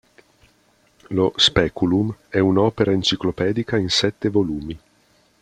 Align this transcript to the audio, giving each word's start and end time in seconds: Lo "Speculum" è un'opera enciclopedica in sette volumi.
Lo 1.09 1.31
"Speculum" 1.37 2.11
è 2.27 2.39
un'opera 2.39 2.89
enciclopedica 2.91 3.77
in 3.77 3.91
sette 3.91 4.29
volumi. 4.31 4.79